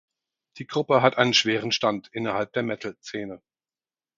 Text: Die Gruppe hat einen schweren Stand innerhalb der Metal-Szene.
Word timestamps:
Die 0.57 0.65
Gruppe 0.65 1.03
hat 1.03 1.19
einen 1.19 1.35
schweren 1.35 1.71
Stand 1.71 2.07
innerhalb 2.07 2.53
der 2.53 2.63
Metal-Szene. 2.63 3.39